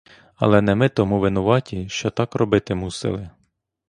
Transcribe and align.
Але 0.35 0.61
не 0.61 0.75
ми 0.75 0.89
тому 0.89 1.19
винуваті, 1.19 1.89
що 1.89 2.09
так 2.09 2.35
робити 2.35 2.75
мусили. 2.75 3.29